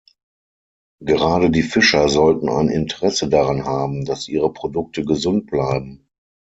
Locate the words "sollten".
2.09-2.49